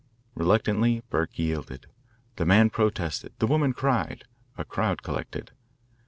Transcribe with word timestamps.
Reluctantly 0.33 1.03
Burke 1.11 1.37
yielded. 1.37 1.85
The 2.37 2.45
man 2.47 2.71
protested; 2.71 3.33
the 3.37 3.45
woman 3.45 3.71
cried; 3.71 4.23
a 4.57 4.65
crowd 4.65 5.03
collected. 5.03 5.51